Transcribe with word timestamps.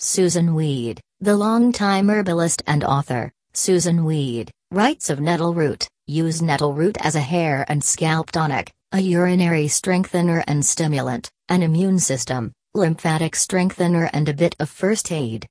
Susun 0.00 0.54
Weed, 0.54 0.98
the 1.20 1.36
longtime 1.36 2.08
herbalist 2.08 2.62
and 2.66 2.82
author, 2.82 3.30
Susun 3.52 4.02
Weed, 4.02 4.50
writes 4.70 5.10
of 5.10 5.20
nettle 5.20 5.52
root, 5.52 5.86
use 6.06 6.40
nettle 6.40 6.72
root 6.72 6.96
as 7.02 7.16
a 7.16 7.20
hair 7.20 7.66
and 7.68 7.84
scalp 7.84 8.30
tonic, 8.30 8.72
a 8.92 8.98
urinary 8.98 9.68
strengthener 9.68 10.42
and 10.46 10.64
stimulant, 10.64 11.30
an 11.50 11.62
immune 11.62 11.98
system, 11.98 12.50
lymphatic 12.72 13.36
strengthener 13.36 14.08
and 14.14 14.26
a 14.30 14.32
bit 14.32 14.56
of 14.58 14.70
first 14.70 15.12
aid. 15.12 15.46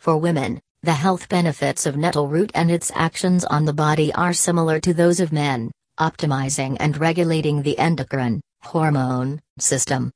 For 0.00 0.16
women, 0.16 0.60
the 0.82 0.94
health 0.94 1.28
benefits 1.28 1.86
of 1.86 1.96
nettle 1.96 2.26
root 2.26 2.50
and 2.56 2.72
its 2.72 2.90
actions 2.96 3.44
on 3.44 3.64
the 3.64 3.72
body 3.72 4.12
are 4.14 4.32
similar 4.32 4.80
to 4.80 4.92
those 4.92 5.20
of 5.20 5.30
men, 5.30 5.70
optimizing 6.00 6.76
and 6.80 6.98
regulating 6.98 7.62
the 7.62 7.78
endocrine, 7.78 8.40
hormone, 8.60 9.40
system. 9.60 10.10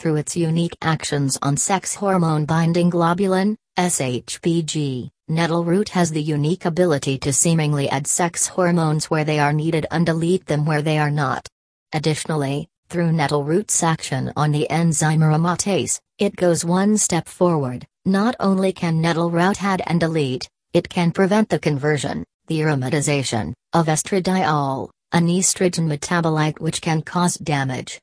Through 0.00 0.16
its 0.16 0.34
unique 0.34 0.78
actions 0.80 1.36
on 1.42 1.58
sex 1.58 1.94
hormone 1.94 2.46
binding 2.46 2.90
globulin, 2.90 3.56
SHBG, 3.78 5.10
nettle 5.28 5.62
root 5.62 5.90
has 5.90 6.10
the 6.10 6.22
unique 6.22 6.64
ability 6.64 7.18
to 7.18 7.34
seemingly 7.34 7.86
add 7.90 8.06
sex 8.06 8.46
hormones 8.46 9.10
where 9.10 9.24
they 9.24 9.38
are 9.38 9.52
needed 9.52 9.84
and 9.90 10.06
delete 10.06 10.46
them 10.46 10.64
where 10.64 10.80
they 10.80 10.96
are 10.96 11.10
not. 11.10 11.46
Additionally, 11.92 12.66
through 12.88 13.12
nettle 13.12 13.44
root's 13.44 13.82
action 13.82 14.32
on 14.36 14.52
the 14.52 14.70
enzyme 14.70 15.20
aromatase, 15.20 16.00
it 16.16 16.34
goes 16.34 16.64
one 16.64 16.96
step 16.96 17.28
forward. 17.28 17.86
Not 18.06 18.34
only 18.40 18.72
can 18.72 19.02
nettle 19.02 19.30
root 19.30 19.62
add 19.62 19.82
and 19.86 20.00
delete, 20.00 20.48
it 20.72 20.88
can 20.88 21.12
prevent 21.12 21.50
the 21.50 21.58
conversion, 21.58 22.24
the 22.46 22.60
aromatization, 22.60 23.52
of 23.74 23.84
estradiol, 23.84 24.88
an 25.12 25.26
estrogen 25.26 25.94
metabolite 25.94 26.58
which 26.58 26.80
can 26.80 27.02
cause 27.02 27.34
damage. 27.34 28.00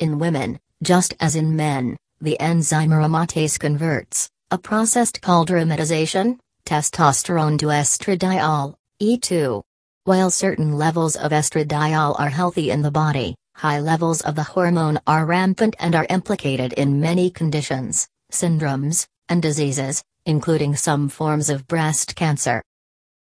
In 0.00 0.18
women, 0.18 0.58
just 0.82 1.14
as 1.20 1.36
in 1.36 1.56
men, 1.56 1.96
the 2.20 2.38
enzyme 2.40 2.90
aromatase 2.90 3.58
converts, 3.58 4.28
a 4.50 4.58
process 4.58 5.12
called 5.12 5.50
aromatization, 5.50 6.38
testosterone 6.64 7.58
to 7.58 7.66
estradiol, 7.66 8.74
E2. 9.02 9.62
While 10.04 10.30
certain 10.30 10.78
levels 10.78 11.16
of 11.16 11.32
estradiol 11.32 12.18
are 12.18 12.30
healthy 12.30 12.70
in 12.70 12.82
the 12.82 12.90
body, 12.90 13.34
high 13.54 13.80
levels 13.80 14.22
of 14.22 14.34
the 14.34 14.42
hormone 14.42 14.98
are 15.06 15.26
rampant 15.26 15.76
and 15.78 15.94
are 15.94 16.06
implicated 16.08 16.72
in 16.74 17.00
many 17.00 17.30
conditions, 17.30 18.08
syndromes, 18.32 19.06
and 19.28 19.42
diseases, 19.42 20.02
including 20.24 20.76
some 20.76 21.08
forms 21.08 21.50
of 21.50 21.66
breast 21.68 22.16
cancer. 22.16 22.62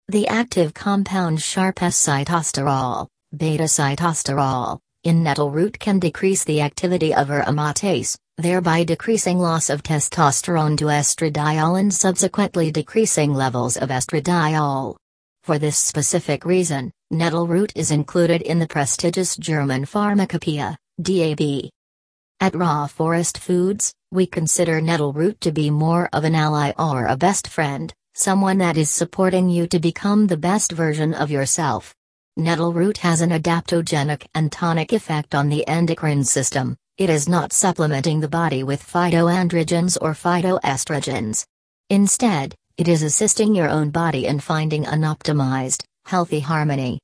The 0.07 0.27
active 0.27 0.73
compound 0.73 1.41
sharp 1.41 1.81
S-sitosterol, 1.81 3.07
beta-sitosterol, 3.35 4.79
in 5.07 5.23
nettle 5.23 5.49
root 5.49 5.79
can 5.79 5.99
decrease 5.99 6.43
the 6.43 6.59
activity 6.59 7.15
of 7.15 7.29
her 7.29 7.41
aromatase, 7.41 8.17
thereby 8.37 8.83
decreasing 8.83 9.39
loss 9.39 9.69
of 9.69 9.81
testosterone 9.81 10.77
to 10.77 10.87
estradiol 10.87 11.79
and 11.79 11.93
subsequently 11.93 12.71
decreasing 12.71 13.33
levels 13.33 13.77
of 13.77 13.87
estradiol. 13.87 14.97
For 15.43 15.57
this 15.57 15.77
specific 15.77 16.43
reason, 16.43 16.91
nettle 17.09 17.47
root 17.47 17.71
is 17.73 17.89
included 17.89 18.41
in 18.41 18.59
the 18.59 18.67
prestigious 18.67 19.37
German 19.37 19.85
Pharmacopoeia, 19.85 20.77
DAB. 21.01 21.69
At 22.41 22.53
Raw 22.53 22.87
Forest 22.87 23.37
Foods, 23.37 23.93
we 24.11 24.25
consider 24.25 24.81
nettle 24.81 25.13
root 25.13 25.39
to 25.39 25.53
be 25.53 25.69
more 25.69 26.09
of 26.11 26.25
an 26.25 26.35
ally 26.35 26.73
or 26.77 27.05
a 27.05 27.15
best 27.15 27.47
friend, 27.47 27.93
someone 28.13 28.57
that 28.57 28.75
is 28.75 28.89
supporting 28.89 29.47
you 29.47 29.67
to 29.67 29.79
become 29.79 30.27
the 30.27 30.35
best 30.35 30.73
version 30.73 31.13
of 31.13 31.31
yourself. 31.31 31.95
Nettle 32.39 32.71
root 32.71 32.99
has 32.99 33.21
an 33.21 33.31
adaptogenic 33.31 34.27
and 34.35 34.51
tonic 34.51 34.93
effect 34.93 35.33
on 35.33 35.49
the 35.49 35.67
endocrine 35.67 36.23
system, 36.23 36.77
it 36.99 37.09
is 37.09 37.27
not 37.27 37.51
supplementing 37.51 38.19
the 38.19 38.27
body 38.27 38.61
with 38.61 38.79
phytoandrogens 38.79 39.97
or 40.01 40.11
phytoestrogens. 40.11 41.47
Instead, 41.89 42.53
it 42.77 42.87
is 42.87 43.01
assisting 43.01 43.55
your 43.55 43.67
own 43.67 43.89
body 43.89 44.27
in 44.27 44.39
finding 44.39 44.85
an 44.85 45.01
optimized, 45.01 45.83
healthy 46.05 46.39
harmony. 46.39 46.99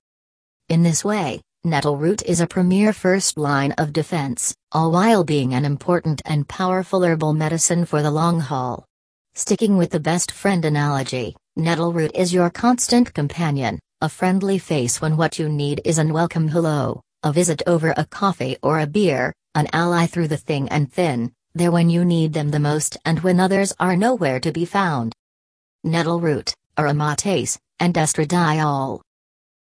In 0.70 0.84
this 0.84 1.04
way, 1.04 1.42
nettle 1.64 1.98
root 1.98 2.22
is 2.28 2.40
a 2.40 2.46
premier 2.46 2.94
first 2.94 3.36
line 3.36 3.72
of 3.80 3.92
defense, 3.92 4.54
all 4.72 4.92
while 4.92 5.24
being 5.24 5.56
an 5.56 5.66
important 5.66 6.22
and 6.26 6.48
powerful 6.48 7.04
herbal 7.04 7.34
medicine 7.34 7.86
for 7.86 8.04
the 8.04 8.12
long 8.12 8.40
haul. 8.40 8.86
Sticking 9.34 9.78
with 9.78 9.90
the 9.90 10.00
best 10.00 10.32
friend 10.32 10.64
analogy, 10.64 11.36
nettle 11.56 11.92
root 11.92 12.12
is 12.14 12.36
your 12.36 12.52
constant 12.52 13.12
companion, 13.16 13.80
a 14.04 14.10
friendly 14.10 14.60
face 14.60 15.00
when 15.00 15.16
what 15.16 15.40
you 15.40 15.48
need 15.48 15.80
is 15.86 15.98
an 15.98 16.12
welcome 16.12 16.50
hello, 16.50 17.00
a 17.24 17.32
visit 17.32 17.62
over 17.66 17.94
a 17.96 18.04
coffee 18.04 18.58
or 18.62 18.82
a 18.82 18.86
beer, 18.86 19.32
an 19.56 19.66
ally 19.72 20.06
through 20.06 20.28
the 20.28 20.36
thing 20.36 20.68
and 20.68 20.92
thin, 20.92 21.32
there 21.56 21.72
when 21.72 21.90
you 21.90 22.04
need 22.04 22.34
them 22.34 22.52
the 22.52 22.60
most 22.60 22.98
and 23.06 23.22
when 23.22 23.40
others 23.40 23.72
are 23.80 23.96
nowhere 23.96 24.42
to 24.42 24.52
be 24.52 24.66
found. 24.66 25.14
Nettle 25.86 26.20
root, 26.20 26.54
aromatase, 26.78 27.58
and 27.80 27.94
estradiol. 27.94 29.00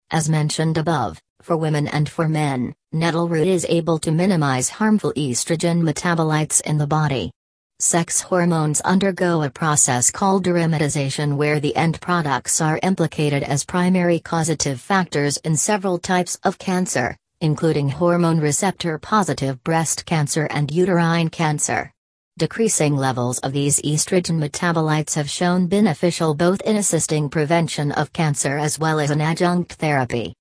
As 0.10 0.30
mentioned 0.30 0.78
above, 0.78 1.20
for 1.42 1.58
women 1.58 1.90
and 1.90 2.08
for 2.08 2.30
men, 2.30 2.74
nettle 2.94 3.28
root 3.28 3.46
is 3.46 3.66
able 3.68 4.00
to 4.00 4.10
minimize 4.10 4.70
harmful 4.70 5.12
estrogen 5.18 5.82
metabolites 5.82 6.62
in 6.62 6.78
the 6.78 6.88
body. 6.88 7.30
Sex 7.82 8.20
hormones 8.20 8.82
undergo 8.82 9.42
a 9.42 9.50
process 9.50 10.12
called 10.12 10.44
aromatization 10.44 11.38
where 11.38 11.62
the 11.62 11.74
end 11.78 12.02
products 12.02 12.60
are 12.60 12.78
implicated 12.84 13.42
as 13.42 13.64
primary 13.64 14.20
causative 14.20 14.82
factors 14.82 15.38
in 15.46 15.56
several 15.56 15.98
types 15.98 16.38
of 16.44 16.58
cancer, 16.58 17.16
including 17.40 17.88
hormone 17.88 18.42
receptor 18.42 18.98
positive 18.98 19.64
breast 19.64 20.06
cancer 20.06 20.46
and 20.52 20.70
uterine 20.72 21.30
cancer. 21.30 21.90
Decreasing 22.38 22.98
levels 22.98 23.40
of 23.40 23.54
these 23.54 23.80
estrogen 23.80 24.46
metabolites 24.46 25.16
have 25.16 25.30
shown 25.30 25.68
beneficial 25.68 26.34
both 26.34 26.60
in 26.62 26.76
assisting 26.76 27.30
prevention 27.30 27.94
of 27.94 28.12
cancer 28.12 28.58
as 28.58 28.78
well 28.78 29.00
as 29.00 29.10
an 29.10 29.22
adjunct 29.22 29.72
therapy. 29.76 30.34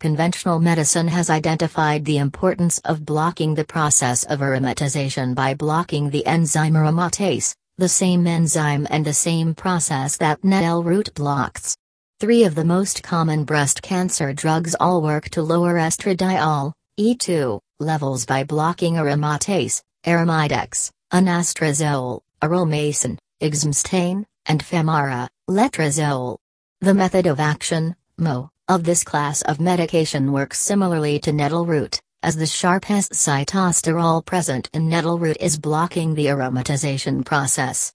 Conventional 0.00 0.58
medicine 0.58 1.08
has 1.08 1.30
identified 1.30 2.04
the 2.04 2.18
importance 2.18 2.78
of 2.80 3.06
blocking 3.06 3.54
the 3.54 3.64
process 3.64 4.24
of 4.24 4.40
aromatization 4.40 5.34
by 5.34 5.54
blocking 5.54 6.10
the 6.10 6.26
enzyme 6.26 6.74
aromatase, 6.74 7.54
the 7.78 7.88
same 7.88 8.26
enzyme 8.26 8.86
and 8.90 9.04
the 9.04 9.14
same 9.14 9.54
process 9.54 10.16
that 10.18 10.44
nettle 10.44 10.82
root 10.82 11.14
blocks. 11.14 11.76
Three 12.20 12.44
of 12.44 12.54
the 12.54 12.64
most 12.64 13.02
common 13.02 13.44
breast 13.44 13.82
cancer 13.82 14.32
drugs 14.32 14.76
all 14.78 15.02
work 15.02 15.30
to 15.30 15.42
lower 15.42 15.74
estradiol, 15.74 16.72
E2, 16.98 17.60
levels 17.80 18.26
by 18.26 18.44
blocking 18.44 18.94
aromatase, 18.94 19.82
arimidex, 20.04 20.90
anastrozole, 21.12 22.20
aromasin, 22.42 23.18
exemestane, 23.40 24.24
and 24.46 24.62
femara, 24.62 25.28
letrozole. 25.48 26.36
The 26.80 26.94
method 26.94 27.26
of 27.26 27.40
action, 27.40 27.96
MO, 28.18 28.50
of 28.68 28.84
this 28.84 29.04
class 29.04 29.42
of 29.42 29.60
medication 29.60 30.32
works 30.32 30.58
similarly 30.58 31.18
to 31.18 31.32
nettle 31.32 31.66
root, 31.66 32.00
as 32.22 32.36
the 32.36 32.46
sharp 32.46 32.90
S-sitosterol 32.90 34.24
present 34.24 34.70
in 34.72 34.88
nettle 34.88 35.18
root 35.18 35.36
is 35.38 35.58
blocking 35.58 36.14
the 36.14 36.26
aromatization 36.26 37.24
process. 37.24 37.92